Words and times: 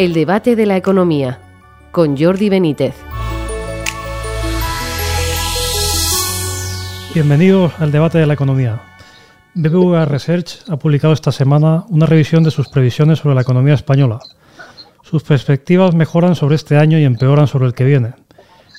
El 0.00 0.14
debate 0.14 0.56
de 0.56 0.64
la 0.64 0.78
economía 0.78 1.38
con 1.92 2.16
Jordi 2.16 2.48
Benítez. 2.48 2.94
Bienvenidos 7.12 7.74
al 7.78 7.92
debate 7.92 8.16
de 8.16 8.26
la 8.26 8.32
economía. 8.32 8.80
BBVA 9.52 10.06
Research 10.06 10.60
ha 10.70 10.78
publicado 10.78 11.12
esta 11.12 11.32
semana 11.32 11.84
una 11.90 12.06
revisión 12.06 12.42
de 12.42 12.50
sus 12.50 12.70
previsiones 12.70 13.18
sobre 13.18 13.34
la 13.34 13.42
economía 13.42 13.74
española. 13.74 14.20
Sus 15.02 15.22
perspectivas 15.22 15.94
mejoran 15.94 16.34
sobre 16.34 16.54
este 16.54 16.78
año 16.78 16.98
y 16.98 17.04
empeoran 17.04 17.46
sobre 17.46 17.66
el 17.66 17.74
que 17.74 17.84
viene. 17.84 18.14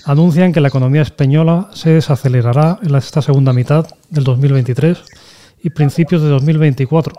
Anuncian 0.06 0.52
que 0.52 0.60
la 0.60 0.70
economía 0.70 1.04
española 1.04 1.70
se 1.72 1.92
desacelerará 1.92 2.80
en 2.82 2.96
esta 2.96 3.22
segunda 3.22 3.54
mitad 3.54 3.86
del 4.10 4.24
2023 4.24 5.04
y 5.62 5.70
principios 5.70 6.24
de 6.24 6.30
2024. 6.30 7.14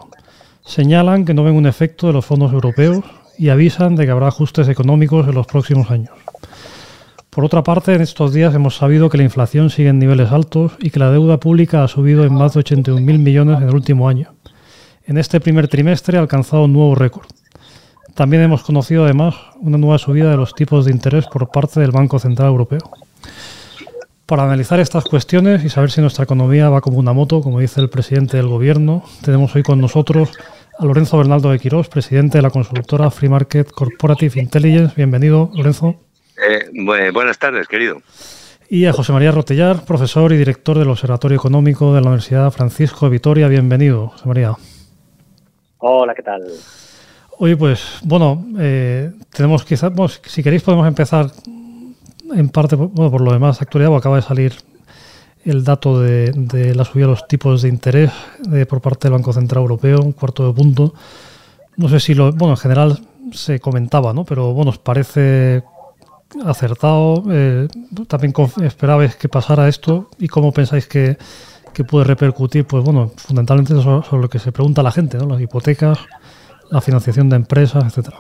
Señalan 0.65 1.25
que 1.25 1.35
no 1.35 1.45
ven 1.45 1.55
un 1.55 1.67
efecto 1.67 2.09
de 2.09 2.15
los 2.15 2.27
fondos 2.27 2.53
europeos 2.53 3.05
y 3.39 3.49
avisan 3.49 3.97
de 3.97 4.05
que 4.05 4.11
habrá 4.11 4.29
ajustes 4.29 4.69
económicos 4.69 5.27
en 5.29 5.35
los 5.35 5.47
próximos 5.47 5.91
años. 5.91 6.13
Por 7.31 7.47
otra 7.47 7.63
parte, 7.65 7.95
en 7.95 8.03
estos 8.03 8.35
días 8.35 8.55
hemos 8.55 8.77
sabido 8.77 9.09
que 9.09 9.17
la 9.17 9.25
inflación 9.25 9.71
sigue 9.71 9.89
en 9.89 9.99
niveles 9.99 10.31
altos 10.33 10.73
y 10.81 10.91
que 10.91 10.99
la 10.99 11.11
deuda 11.11 11.41
pública 11.41 11.83
ha 11.83 11.89
subido 11.89 12.25
en 12.25 12.35
más 12.35 12.53
de 12.53 12.61
81.000 12.61 13.01
millones 13.01 13.57
en 13.63 13.69
el 13.69 13.75
último 13.75 14.07
año. 14.07 14.35
En 15.07 15.17
este 15.17 15.41
primer 15.41 15.67
trimestre 15.67 16.19
ha 16.19 16.21
alcanzado 16.21 16.65
un 16.65 16.75
nuevo 16.75 16.95
récord. 16.95 17.27
También 18.15 18.43
hemos 18.43 18.63
conocido 18.63 19.05
además 19.05 19.35
una 19.61 19.79
nueva 19.79 19.97
subida 19.97 20.31
de 20.31 20.37
los 20.37 20.55
tipos 20.55 20.85
de 20.85 20.93
interés 20.93 21.27
por 21.27 21.49
parte 21.49 21.81
del 21.81 21.91
Banco 21.91 22.19
Central 22.19 22.49
Europeo. 22.49 22.81
Para 24.27 24.45
analizar 24.45 24.79
estas 24.79 25.05
cuestiones 25.05 25.65
y 25.65 25.71
saber 25.71 25.91
si 25.91 26.03
nuestra 26.03 26.25
economía 26.25 26.69
va 26.69 26.83
como 26.83 26.99
una 26.99 27.15
moto, 27.15 27.41
como 27.41 27.61
dice 27.61 27.81
el 27.81 27.89
presidente 27.89 28.37
del 28.37 28.49
Gobierno, 28.49 29.05
tenemos 29.23 29.55
hoy 29.57 29.63
con 29.63 29.81
nosotros 29.81 30.33
a 30.79 30.85
Lorenzo 30.85 31.19
Bernaldo 31.19 31.51
de 31.51 31.59
Quirós, 31.59 31.89
presidente 31.89 32.39
de 32.39 32.43
la 32.43 32.51
consultora 32.51 33.11
Free 33.11 33.29
Market 33.29 33.71
Corporative 33.71 34.41
Intelligence. 34.41 34.95
Bienvenido, 34.97 35.51
Lorenzo. 35.55 35.97
Eh, 36.37 36.71
buenas 37.13 37.39
tardes, 37.39 37.69
querido. 37.69 38.01
Y 38.69 38.87
a 38.87 38.93
José 38.93 39.13
María 39.13 39.33
Rotellar, 39.33 39.85
profesor 39.85 40.33
y 40.33 40.37
director 40.37 40.79
del 40.79 40.89
Observatorio 40.89 41.37
Económico 41.37 41.95
de 41.95 42.01
la 42.01 42.09
Universidad 42.09 42.51
Francisco 42.51 43.07
de 43.07 43.13
Vitoria. 43.13 43.49
Bienvenido, 43.49 44.09
José 44.09 44.27
María. 44.27 44.57
Hola, 45.79 46.15
¿qué 46.15 46.23
tal? 46.23 46.43
Oye, 47.39 47.57
pues 47.57 47.99
bueno, 48.03 48.45
eh, 48.59 49.11
tenemos 49.31 49.65
quizás, 49.65 49.93
si 50.25 50.43
queréis 50.43 50.63
podemos 50.63 50.87
empezar 50.87 51.31
en 52.35 52.49
parte, 52.49 52.77
bueno, 52.77 53.11
por 53.11 53.21
lo 53.21 53.33
demás, 53.33 53.61
actualidad, 53.61 53.95
acaba 53.95 54.17
de 54.17 54.23
salir 54.23 54.55
el 55.45 55.65
dato 55.65 56.01
de, 56.01 56.73
la 56.75 56.85
subida 56.85 57.07
de 57.07 57.13
los 57.13 57.27
tipos 57.29 57.63
de 57.63 57.69
interés 57.69 58.11
por 58.69 58.81
parte 58.81 59.09
del 59.09 59.13
Banco 59.13 59.33
Central 59.33 59.63
Europeo, 59.63 60.01
un 60.01 60.13
cuarto 60.13 60.47
de 60.47 60.53
punto. 60.53 60.95
No 61.77 61.89
sé 61.89 62.01
si 62.01 62.15
lo, 62.15 62.33
bueno, 62.33 62.55
en 62.55 62.59
general 62.59 63.01
se 63.33 63.61
comentaba, 63.61 64.13
¿no? 64.13 64.25
Pero 64.25 64.53
bueno, 64.53 64.71
os 64.71 64.79
parece 64.79 65.63
acertado. 66.45 67.25
Eh, 67.31 67.69
también 68.09 68.33
esperabais 68.63 69.17
que 69.17 69.29
pasara 69.29 69.69
esto 69.69 70.11
y 70.19 70.29
cómo 70.29 70.53
pensáis 70.53 70.87
que, 70.87 71.17
puede 71.89 72.05
repercutir, 72.05 72.67
pues 72.67 72.85
bueno, 72.85 73.13
fundamentalmente 73.17 73.75
sobre, 73.83 74.23
lo 74.23 74.29
que 74.29 74.39
se 74.39 74.53
pregunta 74.53 74.83
la 74.83 74.93
gente, 74.93 75.17
¿no? 75.17 75.27
Las 75.27 75.41
hipotecas, 75.41 75.99
la 76.71 76.81
financiación 76.81 77.29
de 77.31 77.37
empresas, 77.37 77.85
etcétera. 77.85 78.19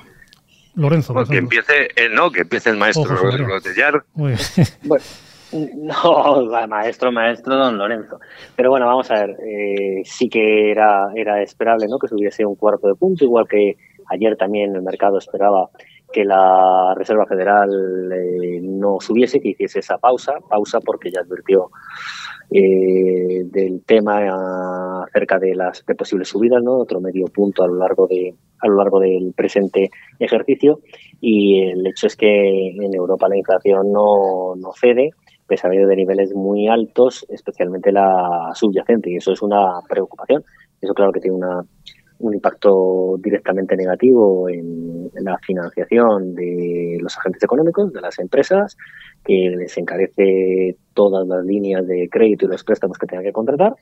Lorenzo. 0.75 1.15
que 1.27 1.37
empiece, 1.37 1.89
el, 1.97 2.15
no, 2.15 2.31
que 2.31 2.41
empiece 2.41 2.71
el 2.71 2.79
maestro 2.79 3.05
Rotellar. 3.15 4.05
Muy 4.15 4.33
bien. 4.33 4.69
Bueno, 4.85 5.05
no, 5.75 6.67
maestro, 6.67 7.13
maestro 7.13 7.57
don 7.57 7.79
Lorenzo. 7.79 8.19
Pero 8.57 8.71
bueno, 8.71 8.87
vamos 8.87 9.11
a 9.11 9.27
ver, 9.27 9.37
eh, 9.47 10.03
sí 10.05 10.29
que 10.29 10.71
era, 10.71 11.11
era 11.15 11.43
esperable 11.43 11.87
¿no? 11.89 11.99
que 11.99 12.09
subiese 12.09 12.45
un 12.45 12.57
cuarto 12.57 12.89
de 12.89 12.95
punto, 12.95 13.25
igual 13.25 13.47
que 13.49 13.77
ayer 14.09 14.37
también 14.37 14.75
el 14.75 14.83
mercado 14.83 15.19
esperaba 15.19 15.69
que 16.13 16.25
la 16.25 16.95
Reserva 16.97 17.27
Federal 17.27 17.71
eh, 18.13 18.61
no 18.63 18.99
subiese, 19.01 19.41
que 19.41 19.51
hiciese 19.51 19.81
esa 19.81 19.99
pausa, 19.99 20.35
pausa 20.49 20.81
porque 20.81 21.11
ya 21.11 21.21
advirtió 21.21 21.71
eh, 22.51 23.45
del 23.45 23.83
tema 23.85 25.05
acerca 25.05 25.39
de 25.39 25.55
las 25.55 25.83
posibles 25.83 26.29
subidas, 26.29 26.63
¿no? 26.63 26.79
otro 26.79 27.01
medio 27.01 27.27
punto 27.27 27.63
a 27.63 27.67
lo 27.67 27.77
largo 27.77 28.07
de 28.07 28.35
a 28.61 28.69
lo 28.69 28.77
largo 28.77 29.01
del 29.01 29.33
presente 29.35 29.91
ejercicio 30.21 30.81
y 31.21 31.63
el 31.63 31.85
hecho 31.85 32.07
es 32.07 32.15
que 32.15 32.69
en 32.69 32.95
Europa 32.95 33.29
la 33.29 33.37
inflación 33.37 33.91
no, 33.91 34.55
no 34.55 34.73
cede 34.73 35.11
pese 35.47 35.67
a 35.67 35.71
de 35.71 35.97
niveles 35.97 36.35
muy 36.35 36.69
altos, 36.69 37.27
especialmente 37.29 37.93
la 37.93 38.51
subyacente 38.55 39.11
y 39.11 39.17
eso 39.17 39.33
es 39.33 39.43
una 39.43 39.81
preocupación. 39.89 40.45
Eso 40.81 40.95
claro 40.95 41.13
que 41.13 41.21
tiene 41.21 41.37
una, 41.37 41.65
un 42.23 42.35
impacto 42.35 43.17
directamente 43.19 43.77
negativo 43.77 44.49
en, 44.49 45.11
la 45.15 45.37
financiación 45.39 46.35
de 46.35 46.97
los 47.01 47.17
agentes 47.19 47.43
económicos, 47.43 47.93
de 47.93 48.01
las 48.01 48.19
empresas, 48.19 48.77
que 49.25 49.55
les 49.57 49.77
encarece 49.77 50.77
todas 50.95 51.27
las 51.29 51.45
líneas 51.45 51.87
de 51.87 52.09
crédito 52.11 52.47
y 52.47 52.49
los 52.49 52.65
préstamos 52.65 52.97
que 52.97 53.07
tengan 53.07 53.25
que 53.25 53.33
contratar, 53.33 53.75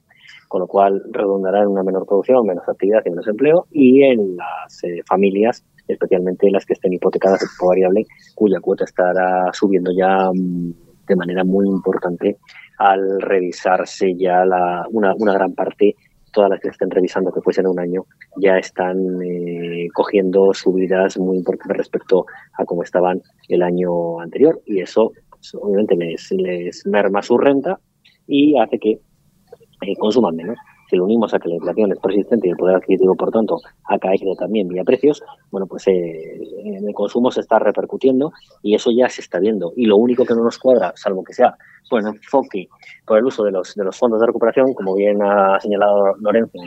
con 0.49 0.61
lo 0.61 0.67
cual 0.67 1.03
redundará 1.13 1.63
en 1.63 1.69
una 1.69 1.83
menor 1.83 2.07
producción, 2.07 2.47
menos 2.47 2.69
actividad 2.69 3.03
y 3.07 3.11
menos 3.11 3.29
empleo, 3.29 3.67
y 3.71 4.03
en 4.03 4.37
las 4.37 4.85
eh, 4.85 5.03
familias, 5.07 5.65
especialmente 5.87 6.51
las 6.51 6.67
que 6.67 6.73
estén 6.73 6.93
hipotecadas 6.93 7.43
por 7.59 7.69
variable, 7.69 8.05
cuya 8.35 8.59
cuota 8.61 8.85
estará 8.85 9.51
subiendo 9.53 9.93
ya 9.97 10.31
mm, 10.35 10.90
de 11.11 11.17
manera 11.17 11.45
muy 11.45 11.67
importante 11.69 12.39
al 12.79 13.21
revisarse 13.21 14.15
ya 14.17 14.45
la, 14.45 14.87
una, 14.91 15.15
una 15.19 15.35
gran 15.35 15.55
parte 15.55 15.97
todas 16.33 16.51
las 16.51 16.61
que 16.61 16.69
estén 16.69 16.91
revisando 16.91 17.33
que 17.33 17.41
fuesen 17.41 17.67
un 17.67 17.79
año, 17.79 18.07
ya 18.37 18.57
están 18.57 18.97
eh, 19.23 19.89
cogiendo 19.93 20.55
subidas 20.55 21.19
muy 21.19 21.39
importantes 21.39 21.77
respecto 21.77 22.27
a 22.55 22.65
cómo 22.65 22.83
estaban 22.83 23.21
el 23.49 23.63
año 23.63 24.21
anterior. 24.21 24.61
Y 24.65 24.81
eso 24.81 25.13
pues, 25.29 25.55
obviamente 25.55 25.97
les, 25.97 26.31
les 26.33 26.87
merma 26.87 27.23
su 27.23 27.37
renta 27.37 27.79
y 28.27 28.59
hace 28.59 28.79
que 28.79 28.91
eh, 28.93 29.97
consuman 29.99 30.37
menos. 30.37 30.57
Si 30.91 30.97
lo 30.97 31.05
unimos 31.05 31.33
a 31.33 31.39
que 31.39 31.49
la 31.49 31.55
inflación 31.55 31.93
es 31.93 32.01
persistente 32.01 32.49
y 32.49 32.51
el 32.51 32.57
poder 32.57 32.77
adquisitivo, 32.77 33.15
por 33.15 33.31
tanto, 33.31 33.59
ha 33.85 33.99
caído 33.99 34.35
también 34.35 34.67
vía 34.67 34.83
precios, 34.83 35.23
bueno, 35.53 35.69
pues 35.69 35.87
eh, 35.87 36.41
en 36.65 36.89
el 36.89 36.95
consumo 36.95 37.31
se 37.31 37.41
está 37.41 37.61
repercutiendo 37.61 38.33
y 38.61 38.75
eso 38.75 38.91
ya 38.91 39.09
se 39.09 39.21
está 39.21 39.39
viendo. 39.39 39.73
Y 39.77 39.87
lo 39.87 39.97
único 39.97 40.25
que 40.25 40.35
no 40.35 40.43
nos 40.43 40.59
cuadra, 40.59 40.93
salvo 40.97 41.23
que 41.23 41.33
sea 41.33 41.57
por 41.89 42.01
el 42.01 42.09
enfoque, 42.09 42.69
por 43.07 43.19
el 43.19 43.25
uso 43.25 43.45
de 43.45 43.53
los, 43.53 43.75
de 43.77 43.85
los 43.85 43.97
fondos 43.97 44.21
de 44.21 44.27
recuperación, 44.27 44.75
como 44.75 44.97
bien 44.97 45.23
ha 45.23 45.61
señalado 45.61 46.17
Lorenzo 46.21 46.59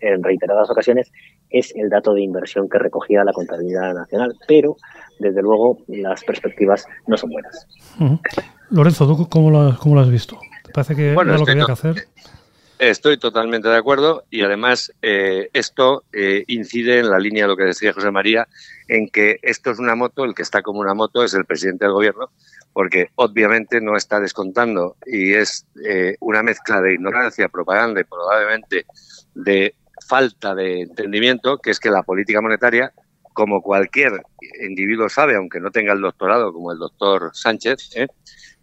en, 0.00 0.22
reiteradas 0.22 0.68
ocasiones, 0.68 1.12
es 1.50 1.72
el 1.76 1.88
dato 1.88 2.14
de 2.14 2.22
inversión 2.22 2.68
que 2.68 2.78
recogía 2.78 3.22
la 3.22 3.32
contabilidad 3.32 3.94
nacional. 3.94 4.34
Pero, 4.48 4.76
desde 5.20 5.40
luego, 5.40 5.78
las 5.86 6.24
perspectivas 6.24 6.86
no 7.06 7.16
son 7.16 7.30
buenas. 7.30 7.68
Lorenzo, 8.70 9.06
¿tú 9.06 9.28
cómo 9.28 9.50
lo, 9.50 9.76
cómo 9.78 9.94
lo 9.94 10.00
has 10.00 10.10
visto? 10.10 10.36
¿Te 10.64 10.72
parece 10.72 10.96
que 10.96 11.14
bueno, 11.14 11.36
lo 11.36 11.44
que 11.44 11.52
había 11.52 11.66
que 11.66 11.72
hacer? 11.72 11.96
Estoy 12.78 13.16
totalmente 13.16 13.68
de 13.68 13.76
acuerdo 13.76 14.24
y 14.28 14.42
además 14.42 14.92
eh, 15.02 15.50
esto 15.52 16.04
eh, 16.12 16.44
incide 16.48 16.98
en 16.98 17.10
la 17.10 17.18
línea 17.18 17.44
de 17.44 17.48
lo 17.48 17.56
que 17.56 17.64
decía 17.64 17.92
José 17.92 18.10
María, 18.10 18.48
en 18.88 19.08
que 19.08 19.38
esto 19.42 19.70
es 19.70 19.78
una 19.78 19.94
moto, 19.94 20.24
el 20.24 20.34
que 20.34 20.42
está 20.42 20.62
como 20.62 20.80
una 20.80 20.94
moto 20.94 21.22
es 21.22 21.32
el 21.34 21.44
presidente 21.44 21.84
del 21.84 21.94
gobierno, 21.94 22.30
porque 22.72 23.10
obviamente 23.14 23.80
no 23.80 23.96
está 23.96 24.18
descontando 24.18 24.96
y 25.06 25.34
es 25.34 25.66
eh, 25.84 26.16
una 26.20 26.42
mezcla 26.42 26.80
de 26.80 26.94
ignorancia, 26.94 27.48
propaganda 27.48 28.00
y 28.00 28.04
probablemente 28.04 28.86
de 29.34 29.74
falta 30.08 30.54
de 30.54 30.80
entendimiento, 30.82 31.58
que 31.58 31.70
es 31.70 31.78
que 31.78 31.90
la 31.90 32.02
política 32.02 32.40
monetaria, 32.40 32.92
como 33.32 33.62
cualquier 33.62 34.22
individuo 34.60 35.08
sabe, 35.08 35.36
aunque 35.36 35.60
no 35.60 35.70
tenga 35.70 35.92
el 35.92 36.00
doctorado 36.00 36.52
como 36.52 36.72
el 36.72 36.78
doctor 36.78 37.30
Sánchez, 37.32 37.90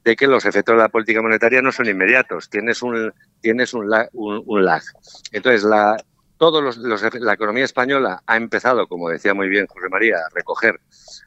de 0.04 0.16
que 0.16 0.28
los 0.28 0.46
efectos 0.46 0.76
de 0.76 0.82
la 0.82 0.90
política 0.90 1.22
monetaria 1.22 1.62
no 1.62 1.72
son 1.72 1.88
inmediatos, 1.88 2.50
tienes 2.50 2.82
un, 2.82 3.14
tienes 3.42 3.74
un, 3.74 3.90
lag. 3.90 4.10
Un, 4.14 4.66
lag. 4.66 4.82
Entonces, 5.32 5.64
la, 5.64 5.98
todos 6.38 6.64
los, 6.64 7.14
la 7.14 7.34
economía 7.34 7.66
española 7.66 8.22
ha 8.26 8.38
empezado, 8.38 8.88
como 8.88 9.10
decía 9.10 9.34
muy 9.34 9.50
bien 9.50 9.68
José 9.68 9.90
María, 9.90 10.18
a 10.18 10.30
recoger 10.34 10.80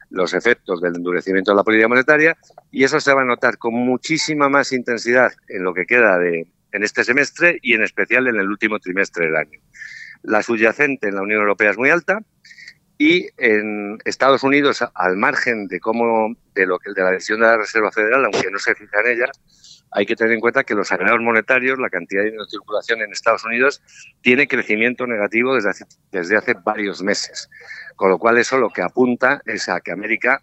los 0.09 0.33
efectos 0.33 0.81
del 0.81 0.95
endurecimiento 0.95 1.51
de 1.51 1.57
la 1.57 1.63
política 1.63 1.87
monetaria 1.87 2.37
y 2.71 2.83
eso 2.83 2.99
se 2.99 3.13
va 3.13 3.21
a 3.21 3.25
notar 3.25 3.57
con 3.57 3.73
muchísima 3.73 4.49
más 4.49 4.71
intensidad 4.71 5.31
en 5.47 5.63
lo 5.63 5.73
que 5.73 5.85
queda 5.85 6.17
de 6.17 6.47
en 6.73 6.83
este 6.83 7.03
semestre 7.03 7.59
y 7.61 7.75
en 7.75 7.83
especial 7.83 8.27
en 8.27 8.35
el 8.35 8.49
último 8.49 8.79
trimestre 8.79 9.27
del 9.27 9.35
año. 9.35 9.59
La 10.23 10.41
subyacente 10.41 11.07
en 11.07 11.15
la 11.15 11.21
Unión 11.21 11.41
Europea 11.41 11.71
es 11.71 11.77
muy 11.77 11.89
alta, 11.89 12.19
y 13.03 13.27
en 13.37 13.97
Estados 14.05 14.43
Unidos, 14.43 14.81
al 14.95 15.17
margen 15.17 15.67
de 15.67 15.81
cómo 15.81 16.33
de 16.55 16.65
lo 16.65 16.79
que 16.79 16.93
de 16.93 17.03
la 17.03 17.11
decisión 17.11 17.41
de 17.41 17.47
la 17.47 17.57
Reserva 17.57 17.91
Federal, 17.91 18.23
aunque 18.23 18.49
no 18.49 18.57
se 18.59 18.75
fija 18.75 19.01
en 19.01 19.17
ella, 19.17 19.25
hay 19.91 20.05
que 20.05 20.15
tener 20.15 20.31
en 20.31 20.39
cuenta 20.39 20.63
que 20.63 20.73
los 20.73 20.89
agregados 20.89 21.19
monetarios, 21.19 21.77
la 21.79 21.89
cantidad 21.89 22.21
de 22.21 22.27
dinero 22.27 22.45
circulación 22.45 23.01
en 23.01 23.11
Estados 23.11 23.43
Unidos, 23.43 23.81
tiene 24.21 24.47
crecimiento 24.47 25.05
negativo 25.05 25.53
desde 25.53 25.85
desde 26.13 26.37
hace 26.37 26.55
varios 26.63 27.03
meses. 27.03 27.49
Con 27.97 28.09
lo 28.09 28.17
cual 28.17 28.37
eso 28.37 28.57
lo 28.57 28.69
que 28.69 28.81
apunta 28.81 29.41
es 29.45 29.67
a 29.67 29.81
que 29.81 29.91
América 29.91 30.41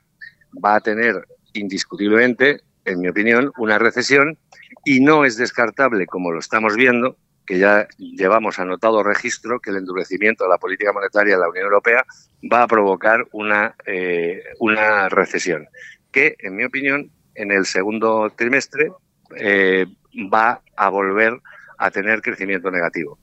va 0.62 0.76
a 0.76 0.80
tener 0.80 1.26
indiscutiblemente, 1.54 2.60
en 2.84 3.00
mi 3.00 3.08
opinión, 3.08 3.52
una 3.56 3.78
recesión 3.78 4.36
y 4.84 5.00
no 5.00 5.24
es 5.24 5.38
descartable, 5.38 6.04
como 6.04 6.30
lo 6.30 6.40
estamos 6.40 6.76
viendo, 6.76 7.16
que 7.50 7.58
ya 7.58 7.88
llevamos 7.98 8.60
anotado 8.60 9.02
registro 9.02 9.58
que 9.58 9.70
el 9.70 9.78
endurecimiento 9.78 10.44
de 10.44 10.50
la 10.50 10.58
política 10.58 10.92
monetaria 10.92 11.34
de 11.34 11.40
la 11.40 11.48
Unión 11.48 11.64
Europea 11.64 12.04
va 12.40 12.62
a 12.62 12.68
provocar 12.68 13.26
una, 13.32 13.74
eh, 13.86 14.40
una 14.60 15.08
recesión, 15.08 15.66
que, 16.12 16.36
en 16.38 16.54
mi 16.54 16.62
opinión, 16.62 17.10
en 17.34 17.50
el 17.50 17.66
segundo 17.66 18.30
trimestre 18.36 18.92
eh, 19.36 19.84
va 20.32 20.62
a 20.76 20.88
volver 20.90 21.40
a 21.76 21.90
tener 21.90 22.22
crecimiento 22.22 22.70
negativo. 22.70 23.18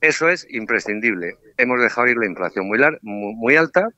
Eso 0.00 0.28
es 0.28 0.48
imprescindible. 0.50 1.36
Hemos 1.56 1.80
dejado 1.80 2.08
ir 2.08 2.16
la 2.16 2.26
inflación 2.26 2.66
muy, 2.66 2.80
muy 3.02 3.54
alta 3.54 3.88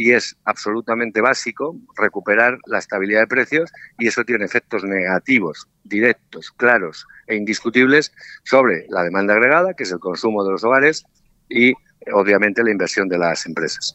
y 0.00 0.12
es 0.12 0.34
absolutamente 0.46 1.20
básico 1.20 1.76
recuperar 1.94 2.58
la 2.64 2.78
estabilidad 2.78 3.20
de 3.20 3.26
precios 3.26 3.70
y 3.98 4.08
eso 4.08 4.24
tiene 4.24 4.46
efectos 4.46 4.82
negativos, 4.82 5.68
directos, 5.84 6.50
claros 6.56 7.06
e 7.26 7.36
indiscutibles 7.36 8.10
sobre 8.44 8.86
la 8.88 9.02
demanda 9.02 9.34
agregada, 9.34 9.74
que 9.74 9.82
es 9.82 9.92
el 9.92 9.98
consumo 9.98 10.42
de 10.42 10.52
los 10.52 10.64
hogares, 10.64 11.04
y 11.50 11.74
obviamente 12.14 12.64
la 12.64 12.70
inversión 12.70 13.10
de 13.10 13.18
las 13.18 13.44
empresas. 13.44 13.94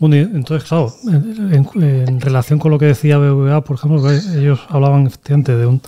Bueno, 0.00 0.16
entonces, 0.16 0.68
claro, 0.68 0.92
en, 1.06 2.20
relación 2.20 2.58
con 2.58 2.72
lo 2.72 2.78
que 2.80 2.86
decía 2.86 3.18
BVA, 3.18 3.62
por 3.62 3.76
ejemplo, 3.76 4.10
ellos 4.10 4.66
hablaban 4.68 5.06
efectivamente 5.06 5.54
de 5.54 5.80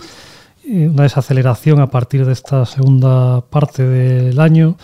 eh, 0.69 0.89
una 0.89 1.03
desaceleración 1.03 1.81
a 1.81 1.89
partir 1.89 2.25
de 2.25 2.33
esta 2.33 2.65
segunda 2.65 3.41
parte 3.41 3.83
del 3.83 4.39
año. 4.39 4.77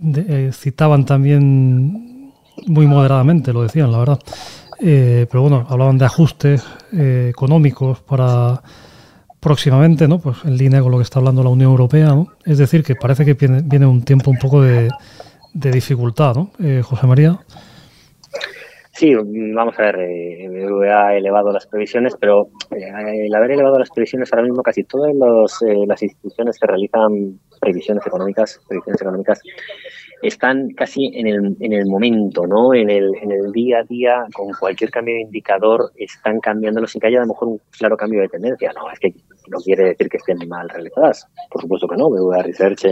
Eh, 0.00 0.52
citaban 0.52 1.06
también 1.06 2.11
muy 2.66 2.86
moderadamente, 2.86 3.52
lo 3.52 3.62
decían, 3.62 3.92
la 3.92 3.98
verdad. 3.98 4.18
Eh, 4.80 5.26
pero 5.30 5.42
bueno, 5.42 5.66
hablaban 5.68 5.98
de 5.98 6.04
ajustes 6.04 6.64
económicos 6.92 8.00
para 8.00 8.62
próximamente, 9.40 10.06
¿no? 10.06 10.18
Pues 10.18 10.36
en 10.44 10.56
línea 10.56 10.80
con 10.80 10.92
lo 10.92 10.98
que 10.98 11.04
está 11.04 11.18
hablando 11.18 11.42
la 11.42 11.50
Unión 11.50 11.70
Europea, 11.70 12.06
¿no? 12.08 12.28
Es 12.44 12.58
decir, 12.58 12.84
que 12.84 12.94
parece 12.94 13.24
que 13.24 13.34
viene 13.34 13.86
un 13.86 14.02
tiempo 14.04 14.30
un 14.30 14.38
poco 14.38 14.62
de, 14.62 14.88
de 15.52 15.70
dificultad, 15.70 16.34
¿no? 16.34 16.50
Eh, 16.60 16.82
José 16.82 17.06
María. 17.06 17.38
Sí, 18.94 19.14
vamos 19.14 19.78
a 19.78 19.82
ver, 19.82 19.96
eh, 20.00 20.90
ha 20.92 21.16
elevado 21.16 21.50
las 21.50 21.66
previsiones, 21.66 22.14
pero 22.20 22.50
eh, 22.70 23.26
el 23.26 23.34
haber 23.34 23.52
elevado 23.52 23.78
las 23.78 23.90
previsiones 23.90 24.30
ahora 24.32 24.44
mismo 24.44 24.62
casi 24.62 24.84
todas 24.84 25.12
eh, 25.62 25.86
las 25.86 26.02
instituciones 26.02 26.58
que 26.58 26.66
realizan 26.66 27.40
previsiones 27.58 28.06
económicas, 28.06 28.60
previsiones 28.68 29.00
económicas, 29.00 29.40
están 30.22 30.68
casi 30.76 31.10
en 31.14 31.26
el, 31.26 31.56
en 31.60 31.72
el 31.72 31.86
momento, 31.86 32.46
¿no? 32.46 32.72
En 32.74 32.88
el, 32.90 33.10
en 33.20 33.32
el 33.32 33.52
día 33.52 33.78
a 33.78 33.82
día, 33.82 34.24
con 34.32 34.50
cualquier 34.58 34.90
cambio 34.90 35.14
de 35.14 35.22
indicador, 35.22 35.90
están 35.96 36.38
cambiándolo 36.38 36.86
sin 36.86 37.00
que 37.00 37.08
haya 37.08 37.18
a 37.18 37.22
lo 37.22 37.28
mejor 37.28 37.48
un 37.48 37.60
claro 37.76 37.96
cambio 37.96 38.20
de 38.22 38.28
tendencia. 38.28 38.72
No, 38.74 38.90
es 38.90 38.98
que 39.00 39.12
no 39.48 39.58
quiere 39.58 39.88
decir 39.88 40.08
que 40.08 40.18
estén 40.18 40.48
mal 40.48 40.68
realizadas. 40.68 41.26
Por 41.50 41.62
supuesto 41.62 41.88
que 41.88 41.96
no. 41.96 42.08
BVA 42.08 42.42
Research 42.42 42.84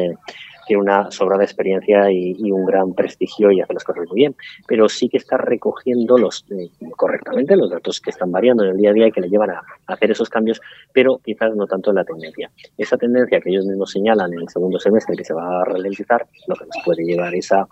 tiene 0.71 0.85
una 0.85 1.11
sobrada 1.11 1.43
experiencia 1.43 2.13
y, 2.13 2.53
un 2.53 2.65
gran 2.65 2.95
prestigio 2.95 3.51
y 3.51 3.61
hace 3.61 3.75
las 3.75 3.83
cosas 3.83 4.07
muy 4.07 4.21
bien, 4.21 4.37
pero 4.69 4.89
sí 4.89 5.09
que 5.09 5.17
está 5.17 5.37
recogiendo 5.37 6.17
los 6.17 6.45
eh, 6.53 6.69
correctamente 6.97 7.57
los 7.57 7.71
datos 7.71 8.01
que 8.01 8.11
están 8.11 8.31
variando 8.31 8.63
en 8.63 8.71
el 8.71 8.77
día 8.77 8.91
a 8.91 8.93
día 8.93 9.09
y 9.09 9.11
que 9.11 9.21
le 9.21 9.29
llevan 9.29 9.51
a, 9.51 9.63
hacer 9.89 10.13
esos 10.13 10.29
cambios, 10.29 10.61
pero 10.93 11.19
quizás 11.25 11.57
no 11.57 11.67
tanto 11.67 11.91
en 11.91 11.97
la 11.97 12.05
tendencia. 12.05 12.53
Esa 12.79 12.97
tendencia 12.97 13.41
que 13.41 13.51
ellos 13.51 13.67
mismos 13.67 13.91
señalan 13.91 14.33
en 14.33 14.43
el 14.43 14.49
segundo 14.49 14.79
semestre 14.79 15.17
que 15.17 15.25
se 15.25 15.35
va 15.35 15.61
a 15.61 15.65
ralentizar, 15.65 16.25
lo 16.47 16.55
que 16.55 16.67
nos 16.67 16.85
puede 16.85 17.03
llevar 17.03 17.35
es 17.35 17.51
a, 17.51 17.67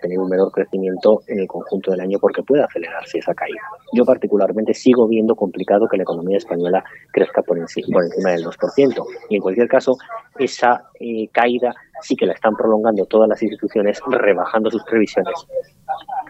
tener 0.00 0.18
un 0.18 0.30
menor 0.30 0.50
crecimiento 0.52 1.20
en 1.26 1.40
el 1.40 1.46
conjunto 1.46 1.90
del 1.90 2.00
año 2.00 2.18
porque 2.18 2.42
puede 2.42 2.62
acelerarse 2.62 3.18
esa 3.18 3.34
caída. 3.34 3.60
Yo 3.92 4.06
particularmente 4.06 4.72
sigo 4.72 5.06
viendo 5.06 5.34
complicado 5.34 5.86
que 5.86 5.98
la 5.98 6.04
economía 6.04 6.38
española 6.38 6.82
crezca 7.12 7.42
por 7.42 7.58
encima, 7.58 8.00
del 8.00 8.42
2%. 8.42 9.06
Y 9.28 9.36
en 9.36 9.42
cualquier 9.42 9.68
caso, 9.68 9.98
esa 10.38 10.84
eh, 10.98 11.28
caída 11.30 11.74
sí 12.02 12.16
que 12.16 12.26
la 12.26 12.34
están 12.34 12.54
prolongando 12.56 13.06
todas 13.06 13.28
las 13.28 13.42
instituciones, 13.42 14.00
rebajando 14.06 14.70
sus 14.70 14.82
previsiones 14.84 15.34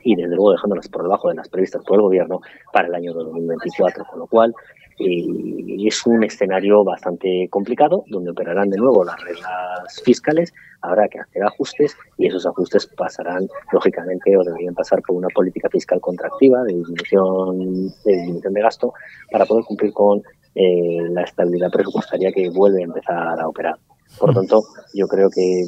y 0.04 0.16
desde 0.16 0.34
luego 0.34 0.52
dejándolas 0.52 0.88
por 0.88 1.02
debajo 1.02 1.28
de 1.28 1.36
las 1.36 1.48
previstas 1.48 1.82
por 1.84 1.96
el 1.96 2.02
gobierno 2.02 2.40
para 2.72 2.88
el 2.88 2.94
año 2.94 3.12
2024, 3.12 4.04
con 4.04 4.19
lo 4.20 4.26
cual 4.26 4.54
eh, 4.98 5.86
es 5.86 6.06
un 6.06 6.22
escenario 6.22 6.84
bastante 6.84 7.48
complicado 7.50 8.04
donde 8.08 8.30
operarán 8.30 8.69
de 8.69 8.76
nuevo 8.76 9.04
las 9.04 9.20
reglas 9.22 10.02
fiscales, 10.04 10.52
habrá 10.82 11.08
que 11.08 11.19
hacer 11.19 11.42
ajustes 11.44 11.96
y 12.19 12.26
esos 12.26 12.46
ajustes 12.46 12.86
pasarán 12.86 13.48
lógicamente 13.72 14.36
o 14.36 14.44
deberían 14.44 14.74
pasar 14.74 15.00
por 15.02 15.16
una 15.16 15.28
política 15.28 15.69
fiscal 15.70 16.00
contractiva 16.00 16.62
de 16.64 16.74
disminución 16.74 17.86
de, 18.04 18.12
disminución 18.12 18.52
de 18.52 18.60
gasto 18.60 18.92
para 19.30 19.46
poder 19.46 19.64
cumplir 19.64 19.92
con 19.92 20.22
eh, 20.54 21.08
la 21.10 21.22
estabilidad 21.22 21.70
presupuestaria 21.70 22.30
que 22.32 22.50
vuelve 22.50 22.82
a 22.82 22.84
empezar 22.84 23.40
a 23.40 23.48
operar. 23.48 23.76
Por 24.18 24.28
lo 24.28 24.40
tanto, 24.40 24.64
yo 24.94 25.08
creo 25.08 25.28
que 25.30 25.64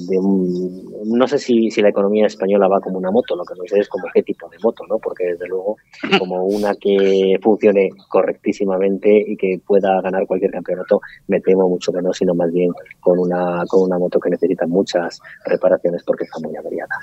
no 1.07 1.27
sé 1.27 1.39
si, 1.39 1.71
si, 1.71 1.81
la 1.83 1.89
economía 1.89 2.27
española 2.27 2.69
va 2.69 2.81
como 2.81 2.99
una 2.99 3.11
moto, 3.11 3.37
lo 3.37 3.45
que 3.45 3.55
no 3.55 3.65
sé 3.67 3.81
es 3.81 3.89
como 3.89 4.05
qué 4.13 4.23
tipo 4.23 4.49
de 4.49 4.59
moto, 4.63 4.85
¿no? 4.89 4.99
Porque 4.99 5.25
desde 5.33 5.49
luego, 5.49 5.77
como 6.19 6.45
una 6.45 6.75
que 6.75 7.39
funcione 7.43 7.91
correctísimamente 8.09 9.25
y 9.27 9.37
que 9.37 9.61
pueda 9.67 10.01
ganar 10.01 10.27
cualquier 10.27 10.53
campeonato, 10.53 11.01
me 11.29 11.41
temo 11.41 11.69
mucho 11.69 11.93
que 11.93 12.03
no, 12.03 12.13
sino 12.13 12.35
más 12.35 12.53
bien 12.53 12.71
con 13.01 13.19
una, 13.19 13.65
con 13.69 13.83
una 13.83 13.99
moto 13.99 14.21
que 14.21 14.31
necesita 14.31 14.67
muchas 14.67 15.21
reparaciones 15.45 16.03
porque 16.05 16.25
está 16.25 16.39
muy 16.41 16.55
averiada. 16.57 16.95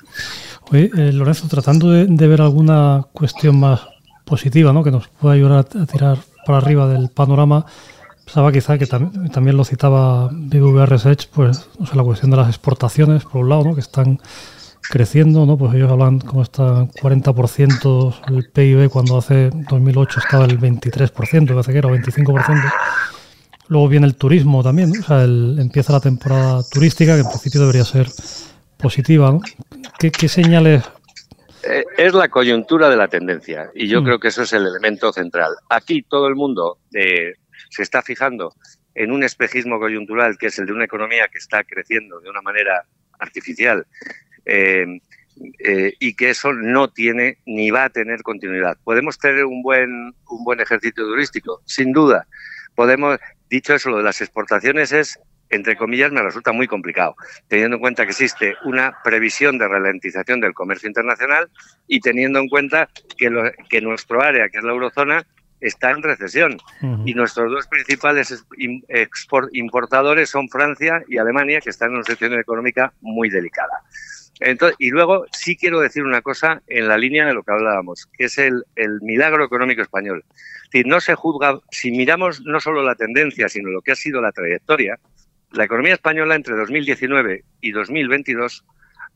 Oye, 0.72 0.90
eh, 0.98 1.12
Lorenzo, 1.12 1.48
tratando 1.48 1.90
de, 1.90 2.06
de, 2.06 2.28
ver 2.28 2.42
alguna 2.42 3.08
cuestión 3.14 3.60
más 3.60 3.82
positiva, 4.26 4.72
¿no? 4.72 4.84
Que 4.84 4.92
nos 4.92 5.08
pueda 5.08 5.36
ayudar 5.36 5.66
a 5.76 5.86
tirar 5.86 6.18
para 6.46 6.60
arriba 6.60 6.88
del 6.88 7.10
panorama. 7.10 7.66
Pensaba 8.32 8.54
quizá 8.54 8.78
que 8.78 8.88
también 8.88 9.58
lo 9.58 9.66
citaba 9.66 10.30
BBVA 10.32 10.86
Research, 10.86 11.28
pues 11.36 11.68
o 11.78 11.86
sea, 11.86 11.98
la 11.98 12.04
cuestión 12.04 12.32
de 12.32 12.38
las 12.38 12.48
exportaciones, 12.48 13.26
por 13.26 13.42
un 13.42 13.50
lado, 13.50 13.66
¿no? 13.66 13.76
que 13.76 13.82
están 13.82 14.20
creciendo, 14.90 15.46
¿no? 15.46 15.58
Pues 15.58 15.74
ellos 15.74 15.92
hablan 15.92 16.20
como 16.20 16.42
está 16.42 16.86
40% 16.86 18.16
el 18.30 18.50
PIB 18.50 18.90
cuando 18.90 19.18
hace 19.18 19.50
2008 19.70 20.22
estaba 20.22 20.46
el 20.46 20.58
23%, 20.58 21.60
hace 21.60 21.72
que 21.74 21.78
era 21.78 21.90
25%. 21.90 22.74
Luego 23.68 23.90
viene 23.90 24.08
el 24.08 24.16
turismo 24.16 24.64
también, 24.64 24.92
o 24.98 25.04
sea, 25.04 25.24
empieza 25.26 25.92
la 25.92 26.00
temporada 26.00 26.64
turística 26.72 27.16
que 27.16 27.24
en 27.24 27.28
principio 27.28 27.60
debería 27.60 27.84
ser 27.84 28.08
positiva, 28.78 29.30
¿no? 29.30 29.42
¿Qué, 30.00 30.30
señales 30.30 30.86
eh, 31.64 31.84
es 31.98 32.14
la 32.14 32.30
coyuntura 32.30 32.90
de 32.90 32.96
la 32.96 33.10
tendencia 33.10 33.72
y 33.76 33.90
yo 33.90 34.02
mm. 34.02 34.06
creo 34.06 34.20
que 34.22 34.30
eso 34.30 34.44
es 34.44 34.54
el 34.54 34.66
elemento 34.66 35.12
central. 35.12 35.52
Aquí 35.68 36.04
todo 36.04 36.28
el 36.28 36.36
mundo 36.36 36.78
eh, 36.94 37.34
se 37.72 37.84
está 37.84 38.02
fijando 38.02 38.54
en 38.94 39.12
un 39.12 39.24
espejismo 39.24 39.80
coyuntural 39.80 40.38
que 40.38 40.48
es 40.48 40.60
el 40.60 40.66
de 40.66 40.74
una 40.74 40.86
economía 40.86 41.30
que 41.30 41.38
está 41.38 41.64
creciendo 41.64 42.20
de 42.20 42.30
una 42.30 42.42
manera 42.42 42.84
artificial 43.18 43.88
eh, 44.46 45.00
eh, 45.60 45.94
y 46.00 46.14
que 46.14 46.32
eso 46.32 46.52
no 46.52 46.92
tiene 46.92 47.38
ni 47.46 47.72
va 47.72 47.86
a 47.86 47.90
tener 47.90 48.22
continuidad. 48.22 48.78
¿Podemos 48.84 49.18
tener 49.18 49.46
un 49.46 49.64
buen, 49.64 50.14
un 50.30 50.44
buen 50.44 50.60
ejercicio 50.60 51.06
turístico? 51.06 51.62
Sin 51.66 51.94
duda. 51.94 52.28
Podemos, 52.76 53.18
dicho 53.50 53.74
eso, 53.74 53.90
lo 53.90 53.98
de 53.98 54.04
las 54.04 54.22
exportaciones 54.22 54.92
es 54.92 55.18
entre 55.52 55.76
comillas, 55.76 56.14
me 56.14 56.22
resulta 56.22 56.54
muy 56.54 56.66
complicado, 56.66 57.16
teniendo 57.50 57.76
en 57.76 57.82
cuenta 57.82 58.06
que 58.06 58.12
existe 58.12 58.56
una 58.64 58.98
previsión 59.04 59.58
de 59.58 59.68
ralentización 59.68 60.40
del 60.40 60.54
comercio 60.54 60.88
internacional 60.88 61.50
y 61.88 62.00
teniendo 62.00 62.40
en 62.40 62.48
cuenta 62.48 62.88
que, 63.18 63.30
que 63.70 63.82
nuestro 63.82 64.22
área, 64.22 64.48
que 64.48 64.60
es 64.60 64.64
la 64.64 64.72
eurozona, 64.72 65.28
está 65.62 65.92
en 65.92 66.02
recesión 66.02 66.58
y 67.06 67.14
nuestros 67.14 67.52
dos 67.52 67.68
principales 67.68 68.44
export 68.90 69.50
importadores 69.54 70.30
son 70.30 70.50
Francia 70.50 71.04
y 71.08 71.20
Alemania, 71.20 71.62
que 71.62 71.70
están 71.70 71.90
en 71.90 71.96
una 71.98 72.04
situación 72.04 72.40
económica 72.40 72.94
muy 73.00 73.30
delicada. 73.30 73.82
Entonces, 74.40 74.76
y 74.80 74.90
luego 74.90 75.26
sí 75.32 75.56
quiero 75.56 75.80
decir 75.80 76.04
una 76.04 76.24
cosa 76.24 76.64
en 76.68 76.88
la 76.88 76.98
línea 76.98 77.28
de 77.28 77.36
lo 77.36 77.44
que 77.44 77.52
hablábamos, 77.52 78.08
que 78.18 78.26
es 78.26 78.40
el, 78.40 78.64
el 78.76 79.00
milagro 79.02 79.46
económico 79.46 79.84
español. 79.84 80.26
Es 80.74 80.86
no 80.86 81.00
se 81.00 81.14
juzga, 81.14 81.60
si 81.70 81.92
miramos 81.92 82.42
no 82.42 82.60
solo 82.60 82.82
la 82.82 82.96
tendencia, 82.96 83.50
sino 83.50 83.70
lo 83.70 83.82
que 83.82 83.92
ha 83.92 83.96
sido 83.96 84.20
la 84.20 84.32
trayectoria, 84.32 84.98
la 85.52 85.66
economía 85.66 85.94
española 85.94 86.34
entre 86.34 86.56
2019 86.56 87.44
y 87.62 87.72
2022 87.72 88.66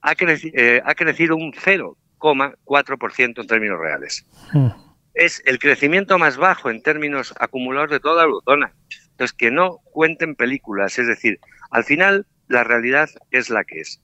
ha, 0.04 0.14
eh, 0.20 0.82
ha 0.86 0.94
crecido 0.94 1.36
un 1.36 1.54
0,4% 1.54 3.42
en 3.42 3.48
términos 3.48 3.80
reales. 3.80 4.26
Mm 4.54 4.85
es 5.16 5.42
el 5.46 5.60
crecimiento 5.60 6.20
más 6.20 6.38
bajo 6.38 6.70
en 6.70 6.82
términos 6.82 7.34
acumulados 7.40 7.90
de 7.90 8.00
toda 8.00 8.18
la 8.18 8.24
eurozona. 8.24 8.74
Entonces, 9.12 9.34
que 9.34 9.50
no 9.50 9.80
cuenten 9.92 10.36
películas, 10.36 11.00
es 11.00 11.08
decir, 11.08 11.40
al 11.72 11.84
final 11.84 12.28
la 12.48 12.64
realidad 12.64 13.10
es 13.32 13.50
la 13.50 13.64
que 13.64 13.80
es. 13.80 14.02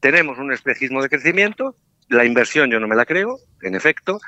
Tenemos 0.00 0.38
un 0.38 0.52
espejismo 0.52 1.02
de 1.02 1.08
crecimiento, 1.08 1.76
la 2.08 2.24
inversión 2.24 2.70
yo 2.70 2.80
no 2.80 2.88
me 2.88 2.96
la 2.96 3.04
creo, 3.04 3.38
en 3.62 3.74
efecto, 3.74 4.18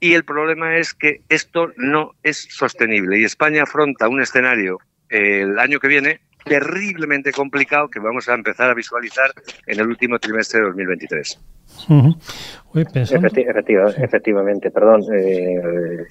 y 0.00 0.14
el 0.14 0.24
problema 0.24 0.76
es 0.76 0.94
que 0.94 1.22
esto 1.28 1.72
no 1.76 2.12
es 2.22 2.46
sostenible 2.50 3.18
y 3.18 3.24
España 3.24 3.62
afronta 3.62 4.08
un 4.08 4.20
escenario 4.20 4.78
eh, 5.08 5.42
el 5.42 5.58
año 5.58 5.80
que 5.80 5.88
viene 5.88 6.20
terriblemente 6.44 7.32
complicado 7.32 7.88
que 7.88 8.00
vamos 8.00 8.28
a 8.28 8.34
empezar 8.34 8.70
a 8.70 8.74
visualizar 8.74 9.32
en 9.66 9.80
el 9.80 9.86
último 9.86 10.18
trimestre 10.18 10.60
de 10.60 10.66
2023. 10.66 11.40
efectivamente, 13.96 14.70
perdón, 14.70 15.02
eh, 15.14 16.04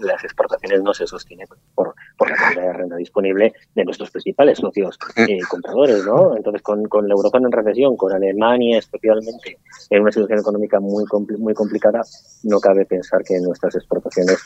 las 0.00 0.24
exportaciones 0.24 0.82
no 0.82 0.92
se 0.92 1.06
sostienen 1.06 1.46
por, 1.74 1.94
por 2.16 2.30
la 2.30 2.36
cantidad 2.36 2.64
de 2.64 2.72
renta 2.72 2.96
disponible 2.96 3.52
de 3.74 3.84
nuestros 3.84 4.10
principales 4.10 4.58
socios 4.58 4.98
eh, 5.16 5.38
compradores, 5.48 6.04
¿no? 6.04 6.36
Entonces, 6.36 6.62
con, 6.62 6.84
con 6.84 7.08
la 7.08 7.14
Europa 7.14 7.38
en 7.38 7.50
recesión, 7.50 7.96
con 7.96 8.12
Alemania 8.12 8.78
especialmente 8.78 9.58
en 9.90 10.02
una 10.02 10.12
situación 10.12 10.40
económica 10.40 10.80
muy, 10.80 11.04
muy 11.38 11.54
complicada, 11.54 12.02
no 12.44 12.60
cabe 12.60 12.84
pensar 12.84 13.22
que 13.24 13.38
nuestras 13.40 13.74
exportaciones 13.76 14.38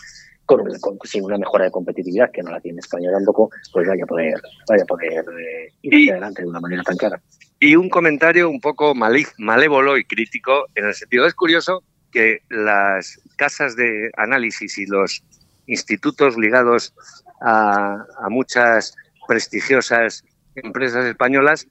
con, 0.80 0.98
sin 1.04 1.24
una 1.24 1.38
mejora 1.38 1.66
de 1.66 1.70
competitividad 1.70 2.30
que 2.32 2.42
no 2.42 2.50
la 2.50 2.60
tiene 2.60 2.80
España 2.80 3.10
tampoco, 3.12 3.50
pues 3.72 3.86
vaya 3.86 4.04
a 4.04 4.06
poder, 4.06 4.40
vaya 4.68 4.82
a 4.82 4.86
poder 4.86 5.24
eh, 5.40 5.72
ir 5.82 6.12
adelante 6.12 6.42
de 6.42 6.48
una 6.48 6.60
manera 6.60 6.82
tan 6.82 6.96
clara. 6.96 7.20
Y 7.60 7.76
un 7.76 7.88
comentario 7.88 8.48
un 8.48 8.60
poco 8.60 8.94
malévolo 8.94 9.96
y 9.96 10.04
crítico 10.04 10.66
en 10.74 10.86
el 10.86 10.94
sentido, 10.94 11.26
es 11.26 11.34
curioso 11.34 11.82
que 12.10 12.40
las 12.50 13.20
casas 13.36 13.76
de 13.76 14.10
análisis 14.16 14.78
y 14.78 14.86
los 14.86 15.22
institutos 15.66 16.36
ligados 16.36 16.92
a, 17.40 18.04
a 18.18 18.28
muchas 18.28 18.94
prestigiosas 19.26 20.24
empresas 20.56 21.04
españolas 21.06 21.66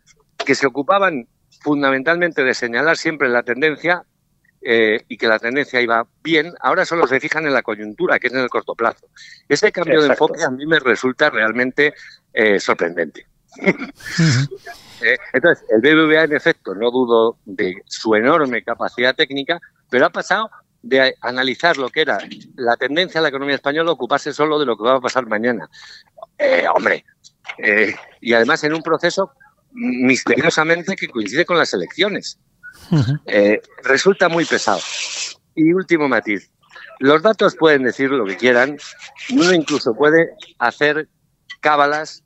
que 0.46 0.56
se 0.56 0.66
ocupaban 0.66 1.28
fundamentalmente 1.62 2.44
de 2.44 2.54
señalar 2.54 2.98
siempre 2.98 3.30
la 3.30 3.44
tendencia 3.44 4.04
eh, 4.64 5.04
y 5.08 5.18
que 5.18 5.28
la 5.28 5.40
tendencia 5.40 5.82
iba 5.82 6.06
bien, 6.24 6.54
ahora 6.62 6.86
solo 6.86 7.08
se 7.08 7.20
fijan 7.20 7.48
en 7.48 7.54
la 7.54 7.64
coyuntura, 7.64 8.20
que 8.20 8.28
es 8.28 8.34
en 8.34 8.42
el 8.42 8.50
corto 8.50 8.76
plazo. 8.76 9.08
Ese 9.50 9.72
cambio 9.72 10.02
de 10.02 10.10
enfoque 10.10 10.44
a 10.44 10.52
mí 10.52 10.68
me 10.68 10.80
resulta 10.80 11.32
realmente 11.32 11.94
eh, 12.34 12.60
sorprendente. 12.60 13.28
Eh, 15.04 15.18
entonces, 15.34 15.66
el 15.72 15.82
BBVA, 15.82 16.26
en 16.26 16.34
efecto, 16.34 16.76
no 16.76 16.92
dudo 16.92 17.40
de 17.44 17.82
su 17.88 18.14
enorme 18.14 18.62
capacidad 18.62 19.16
técnica, 19.16 19.60
pero 19.90 20.06
ha 20.06 20.12
pasado 20.12 20.52
de 20.84 21.16
analizar 21.22 21.78
lo 21.78 21.90
que 21.90 22.02
era 22.02 22.20
la 22.56 22.78
tendencia 22.78 23.20
de 23.20 23.24
la 23.24 23.30
economía 23.30 23.56
española 23.56 23.90
a 23.90 23.94
ocuparse 23.94 24.32
solo 24.32 24.60
de 24.60 24.68
lo 24.68 24.78
que 24.78 24.84
va 24.84 24.98
a 24.98 25.02
pasar 25.02 25.26
mañana. 25.26 25.68
hombre, 26.76 27.04
y 28.22 28.34
además 28.34 28.64
en 28.64 28.76
un 28.76 28.84
proceso 28.84 29.32
misteriosamente 29.72 30.96
que 30.96 31.08
coincide 31.08 31.46
con 31.46 31.58
las 31.58 31.74
elecciones. 31.74 32.38
Eh, 33.26 33.62
resulta 33.84 34.30
muy 34.30 34.46
pesado. 34.46 34.80
Y 35.56 35.74
último 35.74 36.08
matiz, 36.08 36.52
los 37.00 37.22
datos 37.22 37.56
pueden 37.56 37.84
decir 37.84 38.10
lo 38.12 38.26
que 38.26 38.38
quieran, 38.38 38.78
uno 39.32 39.54
incluso 39.54 39.94
puede 39.94 40.30
hacer 40.60 41.08
cábalas 41.60 42.24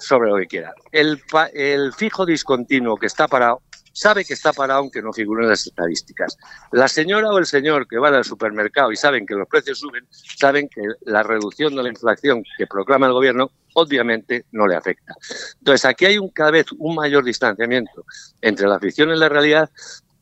sobre 0.00 0.30
lo 0.30 0.36
que 0.36 0.46
quiera. 0.46 0.74
El, 0.92 1.20
el 1.54 1.92
fijo 1.92 2.26
discontinuo 2.26 2.96
que 2.96 3.06
está 3.06 3.28
parado 3.28 3.62
sabe 3.98 4.24
que 4.24 4.34
está 4.34 4.52
parado 4.52 4.80
aunque 4.80 5.02
no 5.02 5.12
figure 5.12 5.42
en 5.42 5.50
las 5.50 5.66
estadísticas. 5.66 6.36
La 6.72 6.86
señora 6.88 7.30
o 7.30 7.38
el 7.38 7.46
señor 7.46 7.88
que 7.88 7.98
van 7.98 8.14
al 8.14 8.24
supermercado 8.24 8.92
y 8.92 8.96
saben 8.96 9.26
que 9.26 9.34
los 9.34 9.48
precios 9.48 9.80
suben, 9.80 10.06
saben 10.10 10.68
que 10.68 10.82
la 11.02 11.22
reducción 11.22 11.74
de 11.74 11.82
la 11.82 11.88
inflación 11.88 12.44
que 12.56 12.66
proclama 12.66 13.06
el 13.06 13.12
gobierno 13.12 13.50
obviamente 13.74 14.44
no 14.52 14.66
le 14.66 14.76
afecta. 14.76 15.14
Entonces 15.58 15.84
aquí 15.84 16.06
hay 16.06 16.18
un, 16.18 16.30
cada 16.30 16.52
vez 16.52 16.66
un 16.78 16.94
mayor 16.94 17.24
distanciamiento 17.24 18.04
entre 18.40 18.68
la 18.68 18.78
ficción 18.78 19.10
y 19.10 19.16
la 19.16 19.28
realidad 19.28 19.68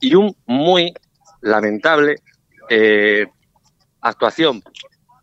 y 0.01 0.15
un 0.15 0.35
muy 0.47 0.95
lamentable 1.43 2.17
eh, 2.71 3.27
actuación 4.01 4.63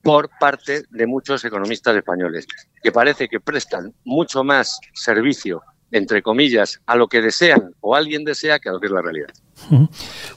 por 0.04 0.30
parte 0.40 0.84
de 0.90 1.08
muchos 1.08 1.44
economistas 1.46 1.96
españoles, 1.96 2.46
que 2.82 2.92
parece 2.92 3.28
que 3.30 3.40
prestan 3.40 3.94
mucho 4.04 4.44
más 4.44 4.80
servicio 4.94 5.64
entre 5.94 6.22
comillas, 6.24 6.82
a 6.88 6.96
lo 6.96 7.08
que 7.08 7.22
desean 7.22 7.74
o 7.80 7.96
alguien 7.96 8.26
desea 8.26 8.60
que 8.60 8.68
a 8.68 8.74
lo 8.74 8.80
que 8.80 8.88
es 8.88 8.92
la 8.92 9.02
realidad. 9.02 9.30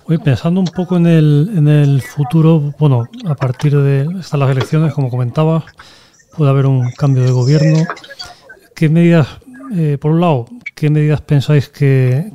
Hoy 0.05 0.19
pensando 0.19 0.61
un 0.61 0.67
poco 0.67 0.97
en 0.99 1.07
el, 1.07 1.51
en 1.57 1.67
el 1.67 2.03
futuro, 2.03 2.75
bueno, 2.79 3.09
a 3.25 3.35
partir 3.35 3.77
de 3.77 4.07
estas 4.21 4.39
las 4.39 4.51
elecciones, 4.51 4.93
como 4.93 5.11
comentaba, 5.11 5.65
puede 6.37 6.51
haber 6.51 6.67
un 6.67 6.91
cambio 6.93 7.25
de 7.25 7.33
gobierno. 7.33 7.85
¿Qué 8.75 8.91
medidas, 8.91 9.27
eh, 9.75 9.97
por 9.99 10.13
un 10.13 10.21
lado, 10.21 10.47
qué 10.75 10.91
medidas 10.91 11.23
pensáis 11.23 11.71
que, 11.71 12.33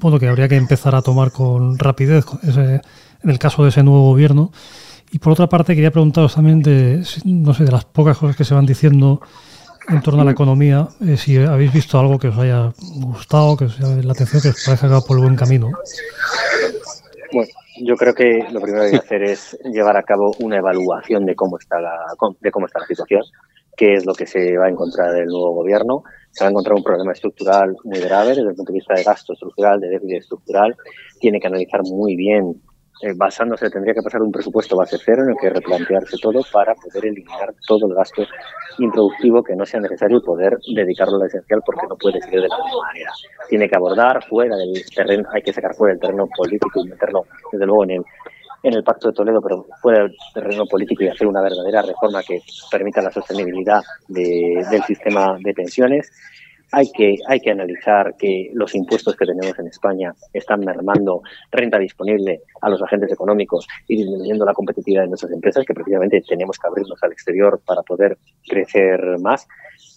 bueno, 0.00 0.20
que 0.20 0.28
habría 0.28 0.48
que 0.48 0.56
empezar 0.56 0.94
a 0.94 1.02
tomar 1.02 1.32
con 1.32 1.76
rapidez 1.76 2.24
en 2.44 3.30
el 3.30 3.38
caso 3.40 3.64
de 3.64 3.70
ese 3.70 3.82
nuevo 3.82 4.10
gobierno? 4.10 4.52
Y 5.10 5.18
por 5.18 5.32
otra 5.32 5.48
parte, 5.48 5.74
quería 5.74 5.90
preguntaros 5.90 6.34
también 6.34 6.62
de, 6.62 7.04
no 7.24 7.52
sé, 7.52 7.64
de 7.64 7.72
las 7.72 7.84
pocas 7.84 8.16
cosas 8.16 8.36
que 8.36 8.44
se 8.44 8.54
van 8.54 8.66
diciendo 8.66 9.20
en 9.88 10.00
torno 10.02 10.22
a 10.22 10.24
la 10.24 10.32
economía, 10.32 10.88
eh, 11.06 11.16
si 11.16 11.36
habéis 11.36 11.72
visto 11.72 11.98
algo 11.98 12.18
que 12.18 12.28
os 12.28 12.38
haya 12.38 12.72
gustado, 13.00 13.56
que 13.56 13.64
os 13.66 13.78
llame 13.78 14.02
la 14.02 14.12
atención, 14.12 14.42
que 14.42 14.48
os 14.48 14.64
parezca 14.64 15.00
por 15.00 15.18
el 15.18 15.24
buen 15.24 15.36
camino. 15.36 15.70
Bueno, 17.32 17.48
yo 17.82 17.96
creo 17.96 18.14
que 18.14 18.46
lo 18.50 18.60
primero 18.60 18.82
que 18.82 18.86
hay 18.86 18.92
que 18.92 19.04
hacer 19.04 19.22
es 19.22 19.58
llevar 19.64 19.96
a 19.96 20.02
cabo 20.02 20.34
una 20.40 20.58
evaluación 20.58 21.26
de 21.26 21.34
cómo 21.34 21.58
está 21.58 21.80
la, 21.80 21.98
de 22.40 22.50
cómo 22.50 22.66
está 22.66 22.80
la 22.80 22.86
situación, 22.86 23.22
qué 23.76 23.94
es 23.94 24.06
lo 24.06 24.14
que 24.14 24.26
se 24.26 24.56
va 24.56 24.66
a 24.66 24.70
encontrar 24.70 25.12
del 25.12 25.26
nuevo 25.26 25.54
gobierno. 25.54 26.04
Se 26.30 26.44
va 26.44 26.48
a 26.48 26.50
encontrar 26.50 26.76
un 26.76 26.82
problema 26.82 27.12
estructural 27.12 27.76
muy 27.84 28.00
grave 28.00 28.30
desde 28.30 28.48
el 28.48 28.54
punto 28.54 28.72
de 28.72 28.78
vista 28.78 28.94
de 28.94 29.04
gasto 29.04 29.32
estructural, 29.34 29.80
de 29.80 29.88
déficit 29.88 30.18
estructural. 30.18 30.76
Tiene 31.20 31.38
que 31.38 31.46
analizar 31.46 31.82
muy 31.82 32.16
bien 32.16 32.60
eh, 33.02 33.12
basándose, 33.16 33.70
tendría 33.70 33.92
que 33.92 34.02
pasar 34.02 34.22
un 34.22 34.30
presupuesto 34.30 34.76
base 34.76 34.96
cero 35.04 35.22
en 35.24 35.30
el 35.30 35.36
que 35.36 35.50
replantearse 35.50 36.16
todo 36.22 36.40
para 36.52 36.74
poder 36.74 37.06
eliminar 37.06 37.52
todo 37.66 37.88
el 37.88 37.94
gasto 37.94 38.22
improductivo 38.78 39.42
que 39.42 39.56
no 39.56 39.64
sea 39.64 39.80
necesario 39.80 40.18
y 40.18 40.20
poder 40.20 40.56
dedicarlo 40.74 41.16
a 41.16 41.18
lo 41.20 41.26
esencial 41.26 41.60
porque 41.66 41.86
no 41.88 41.96
puede 41.96 42.20
ser 42.20 42.40
de 42.40 42.48
la 42.48 42.56
misma 42.56 42.86
manera. 42.86 43.10
Tiene 43.48 43.68
que 43.68 43.76
abordar 43.76 44.24
fuera 44.24 44.56
del 44.56 44.72
terreno, 44.94 45.28
hay 45.32 45.42
que 45.42 45.52
sacar 45.52 45.74
fuera 45.74 45.94
del 45.94 46.00
terreno 46.00 46.26
político 46.36 46.80
y 46.84 46.88
meterlo, 46.88 47.22
desde 47.50 47.66
luego, 47.66 47.84
en 47.84 47.90
el, 47.90 48.02
en 48.62 48.74
el 48.74 48.84
Pacto 48.84 49.08
de 49.08 49.14
Toledo, 49.14 49.40
pero 49.42 49.66
fuera 49.82 50.04
del 50.04 50.16
terreno 50.32 50.64
político 50.66 51.02
y 51.02 51.08
hacer 51.08 51.26
una 51.26 51.42
verdadera 51.42 51.82
reforma 51.82 52.22
que 52.22 52.38
permita 52.70 53.02
la 53.02 53.10
sostenibilidad 53.10 53.80
del 54.08 54.82
sistema 54.86 55.36
de 55.42 55.52
pensiones 55.52 56.12
hay 56.72 56.90
que, 56.90 57.16
hay 57.28 57.40
que 57.40 57.50
analizar 57.50 58.14
que 58.18 58.50
los 58.52 58.74
impuestos 58.74 59.16
que 59.16 59.26
tenemos 59.26 59.58
en 59.58 59.68
España 59.68 60.12
están 60.32 60.60
mermando 60.60 61.22
renta 61.50 61.78
disponible 61.78 62.40
a 62.60 62.68
los 62.68 62.82
agentes 62.82 63.12
económicos 63.12 63.66
y 63.88 63.96
disminuyendo 63.96 64.44
la 64.44 64.52
competitividad 64.52 65.02
de 65.02 65.08
nuestras 65.08 65.32
empresas, 65.32 65.64
que 65.64 65.74
precisamente 65.74 66.22
tenemos 66.28 66.58
que 66.58 66.66
abrirnos 66.66 67.02
al 67.02 67.12
exterior 67.12 67.60
para 67.64 67.82
poder 67.82 68.18
crecer 68.46 69.00
más. 69.20 69.46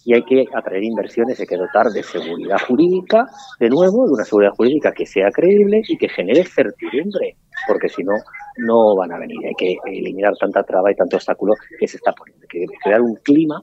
Y 0.04 0.14
hay 0.14 0.22
que 0.22 0.44
atraer 0.54 0.84
inversiones, 0.84 1.40
hay 1.40 1.46
que 1.46 1.56
dotar 1.56 1.88
de 1.88 2.02
seguridad 2.02 2.58
jurídica, 2.66 3.26
de 3.60 3.68
nuevo, 3.68 4.06
de 4.06 4.12
una 4.12 4.24
seguridad 4.24 4.52
jurídica 4.52 4.92
que 4.92 5.06
sea 5.06 5.30
creíble 5.30 5.82
y 5.86 5.96
que 5.96 6.08
genere 6.08 6.44
certidumbre, 6.44 7.36
porque 7.66 7.88
si 7.88 8.02
no, 8.02 8.14
no 8.58 8.96
van 8.96 9.12
a 9.12 9.18
venir. 9.18 9.38
Hay 9.46 9.54
que 9.54 9.76
eliminar 9.86 10.34
tanta 10.36 10.62
traba 10.62 10.90
y 10.90 10.94
tanto 10.94 11.16
obstáculo 11.16 11.54
que 11.78 11.88
se 11.88 11.96
está 11.96 12.12
poniendo. 12.12 12.42
Hay 12.42 12.48
que 12.48 12.66
crear 12.82 13.00
un 13.00 13.14
clima 13.16 13.60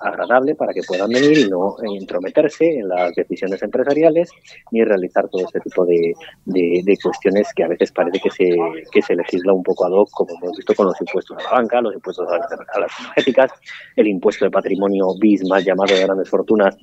agradable 0.00 0.54
para 0.54 0.72
que 0.72 0.82
puedan 0.86 1.10
venir 1.10 1.38
y 1.38 1.48
no 1.48 1.76
entrometerse 1.82 2.78
en 2.78 2.88
las 2.88 3.14
decisiones 3.14 3.62
empresariales 3.62 4.30
ni 4.70 4.84
realizar 4.84 5.28
todo 5.28 5.42
este 5.42 5.60
tipo 5.60 5.84
de, 5.84 6.12
de, 6.44 6.96
cuestiones 7.02 7.52
que 7.54 7.64
a 7.64 7.68
veces 7.68 7.90
parece 7.92 8.20
que 8.20 8.30
se, 8.30 8.56
que 8.92 9.02
se 9.02 9.16
legisla 9.16 9.52
un 9.52 9.62
poco 9.62 9.86
ad 9.86 9.92
hoc, 9.92 10.08
como 10.10 10.36
hemos 10.40 10.56
visto 10.56 10.74
con 10.74 10.86
los 10.86 11.00
impuestos 11.00 11.36
a 11.38 11.42
la 11.42 11.50
banca, 11.50 11.80
los 11.80 11.94
impuestos 11.94 12.28
a 12.28 12.38
las, 12.38 12.92
energéticas, 13.00 13.52
el 13.96 14.06
impuesto 14.06 14.44
de 14.44 14.50
patrimonio 14.50 15.06
BIS 15.20 15.44
más 15.48 15.64
llamado 15.64 15.94
de 15.94 16.04
grandes 16.04 16.28
fortunas, 16.28 16.76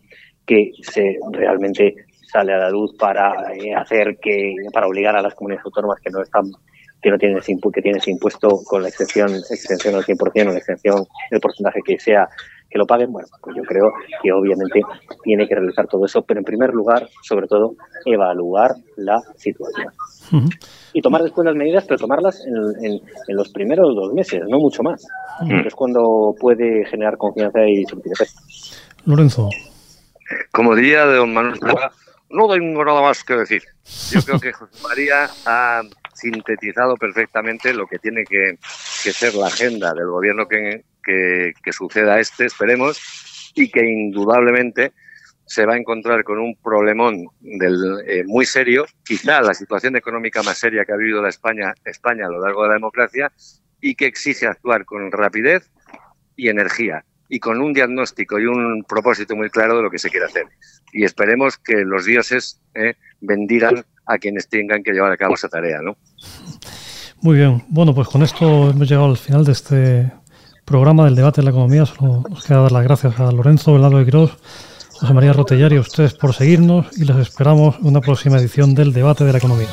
que 0.46 0.72
se 0.82 1.18
realmente 1.32 1.96
sale 2.22 2.54
a 2.54 2.58
la 2.58 2.70
luz 2.70 2.94
para 2.98 3.54
eh, 3.54 3.74
hacer 3.74 4.18
que 4.22 4.54
para 4.74 4.88
obligar 4.88 5.16
a 5.16 5.22
las 5.22 5.36
comunidades 5.36 5.66
autónomas 5.66 6.00
que 6.02 6.10
no 6.12 6.22
están 6.22 6.52
que 7.06 7.12
no 7.12 7.20
tienen 7.20 7.38
ese, 7.38 7.54
que 7.72 7.82
tienen 7.84 8.02
ese 8.02 8.10
impuesto 8.10 8.50
con 8.66 8.82
la 8.82 8.90
excepción 8.90 9.30
extensión 9.30 9.94
al 9.94 10.04
100% 10.04 10.50
o 10.50 10.52
la 10.52 10.58
excepción 10.58 11.06
del 11.30 11.40
porcentaje 11.40 11.80
que 11.86 12.00
sea 12.00 12.28
que 12.68 12.80
lo 12.80 12.88
paguen, 12.88 13.12
bueno, 13.12 13.28
pues 13.42 13.56
yo 13.56 13.62
creo 13.62 13.94
que 14.24 14.32
obviamente 14.32 14.82
tiene 15.24 15.48
que 15.48 15.54
realizar 15.54 15.86
todo 15.86 16.04
eso, 16.04 16.24
pero 16.24 16.40
en 16.40 16.44
primer 16.44 16.74
lugar, 16.74 17.08
sobre 17.22 17.46
todo, 17.46 17.76
evaluar 18.06 18.72
la 18.98 19.22
situación. 19.38 19.94
Y 20.94 21.02
tomar 21.02 21.22
después 21.22 21.46
las 21.46 21.54
medidas, 21.54 21.86
pero 21.86 22.00
tomarlas 22.00 22.44
en, 22.44 23.00
los 23.28 23.50
primeros 23.50 23.96
dos 23.96 24.12
meses, 24.14 24.42
no 24.50 24.58
mucho 24.58 24.82
más. 24.82 25.06
Es 25.64 25.76
cuando 25.76 26.34
puede 26.40 26.86
generar 26.86 27.18
confianza 27.18 27.60
y 27.68 27.84
efecto. 27.84 28.42
Lorenzo. 29.06 29.50
Como 30.52 30.74
diría 30.74 31.06
de 31.06 31.18
don 31.18 31.32
Manuel 31.36 31.60
no 32.32 32.48
tengo 32.48 32.84
nada 32.84 33.02
más 33.02 33.24
que 33.24 33.36
decir. 33.36 33.62
Yo 34.12 34.22
creo 34.22 34.40
que 34.40 34.52
José 34.52 34.74
María 34.84 35.30
ha 35.46 35.82
sintetizado 36.16 36.96
perfectamente 36.96 37.74
lo 37.74 37.88
que 37.88 38.00
tiene 38.00 38.24
que, 38.24 38.58
que 39.04 39.12
ser 39.12 39.36
la 39.36 39.48
agenda 39.48 39.94
del 39.94 40.08
gobierno 40.08 40.48
que, 40.48 40.84
que, 41.04 41.72
suceda 41.72 42.20
este, 42.20 42.46
esperemos, 42.46 43.52
y 43.54 43.70
que 43.70 43.86
indudablemente 43.86 44.94
se 45.46 45.66
va 45.66 45.76
a 45.76 45.78
encontrar 45.78 46.24
con 46.24 46.40
un 46.40 46.56
problemón 46.56 47.28
del, 47.40 48.02
eh, 48.08 48.24
muy 48.26 48.46
serio, 48.46 48.86
quizá 49.04 49.42
la 49.42 49.54
situación 49.54 49.96
económica 49.96 50.42
más 50.42 50.58
seria 50.58 50.84
que 50.84 50.92
ha 50.92 50.98
vivido 50.98 51.22
la 51.22 51.30
España, 51.30 51.74
España 51.86 52.26
a 52.26 52.30
lo 52.30 52.42
largo 52.42 52.64
de 52.64 52.70
la 52.70 52.74
democracia, 52.76 53.32
y 53.80 53.96
que 53.96 54.08
exige 54.08 54.48
actuar 54.48 54.86
con 54.86 55.12
rapidez 55.12 55.70
y 56.36 56.50
energía. 56.50 57.06
Y 57.30 57.40
con 57.40 57.62
un 57.62 57.74
diagnóstico 57.74 58.40
y 58.40 58.46
un 58.46 58.84
propósito 58.88 59.36
muy 59.36 59.50
claro 59.50 59.78
de 59.78 59.84
lo 59.84 59.90
que 59.90 60.00
se 60.00 60.10
quiere 60.10 60.26
hacer. 60.26 60.46
Y 60.94 61.04
esperemos 61.04 61.58
que 61.58 61.84
los 61.84 62.06
dioses 62.06 62.60
eh, 62.74 62.96
bendigan 63.22 63.86
a 64.06 64.18
quienes 64.18 64.48
tengan 64.48 64.84
que 64.84 64.92
llevar 64.92 65.12
a 65.12 65.18
cabo 65.18 65.36
esa 65.36 65.50
tarea, 65.50 65.82
¿no? 65.82 65.98
Muy 67.22 67.38
bien. 67.38 67.64
Bueno, 67.70 67.94
pues 67.96 68.08
con 68.08 68.22
esto 68.22 68.70
hemos 68.70 68.88
llegado 68.88 69.08
al 69.08 69.18
final 69.18 69.44
de 69.46 69.52
este 69.52 70.12
programa 70.64 71.06
del 71.06 71.16
debate 71.16 71.42
de 71.42 71.46
la 71.46 71.52
economía. 71.52 71.86
Solo 71.86 72.24
nos 72.30 72.44
queda 72.46 72.62
dar 72.62 72.72
las 72.72 72.84
gracias 72.84 73.20
a 73.20 73.32
Lorenzo 73.32 73.74
Bernardo 73.74 73.98
de 73.98 74.06
Quirós, 74.06 74.38
José 74.92 75.14
María 75.14 75.34
Rotellar 75.34 75.74
y 75.74 75.78
a 75.78 75.82
ustedes 75.82 76.14
por 76.14 76.34
seguirnos 76.34 76.88
y 76.98 77.06
les 77.06 77.18
esperamos 77.18 77.78
en 77.80 77.88
una 77.88 78.02
próxima 78.02 78.38
edición 78.38 78.76
del 78.76 78.94
debate 78.94 79.24
de 79.24 79.32
la 79.32 79.38
economía. 79.40 79.70